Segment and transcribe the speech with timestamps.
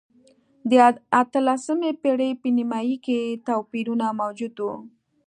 [0.71, 0.73] د
[1.21, 4.67] اتلسمې پېړۍ په نییمایي کې توپیرونه موجود و.